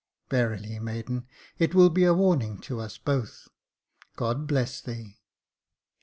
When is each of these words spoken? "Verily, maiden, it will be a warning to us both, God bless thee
"Verily, 0.31 0.79
maiden, 0.79 1.27
it 1.59 1.75
will 1.75 1.91
be 1.91 2.05
a 2.05 2.13
warning 2.15 2.57
to 2.61 2.79
us 2.79 2.97
both, 2.97 3.49
God 4.15 4.47
bless 4.47 4.81
thee 4.81 5.19